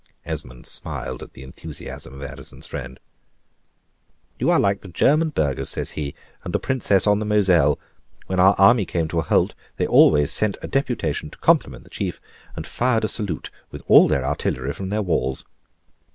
Esmond 0.25 0.65
smiled 0.65 1.21
at 1.21 1.33
the 1.33 1.43
enthusiasm 1.43 2.15
of 2.15 2.23
Addison's 2.23 2.65
friend. 2.65 2.99
"You 4.39 4.49
are 4.49 4.59
like 4.59 4.81
the 4.81 4.87
German 4.87 5.29
Burghers," 5.29 5.69
says 5.69 5.91
he, 5.91 6.15
"and 6.43 6.53
the 6.55 6.59
Princes 6.59 7.05
on 7.05 7.19
the 7.19 7.25
Mozelle: 7.27 7.77
when 8.25 8.39
our 8.39 8.55
army 8.57 8.83
came 8.83 9.07
to 9.09 9.19
a 9.19 9.21
halt, 9.21 9.53
they 9.77 9.85
always 9.85 10.31
sent 10.31 10.57
a 10.63 10.67
deputation 10.67 11.29
to 11.29 11.37
compliment 11.37 11.83
the 11.83 11.91
chief, 11.91 12.19
and 12.55 12.65
fired 12.65 13.03
a 13.03 13.07
salute 13.07 13.51
with 13.69 13.83
all 13.87 14.07
their 14.07 14.25
artillery 14.25 14.73
from 14.73 14.89
their 14.89 15.03
walls." 15.03 15.45